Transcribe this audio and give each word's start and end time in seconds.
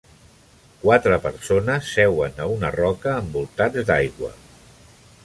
Quatre 0.85 1.19
persones 1.25 1.91
seuen 1.97 2.41
a 2.45 2.47
una 2.55 2.71
roca 2.79 3.15
envoltats 3.25 3.87
d'aigua. 3.91 4.33